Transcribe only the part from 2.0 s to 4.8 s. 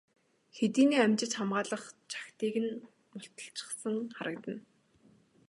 чагтыг нь мулталчихсан харагдана.